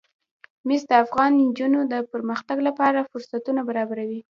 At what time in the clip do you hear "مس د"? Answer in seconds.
0.67-0.91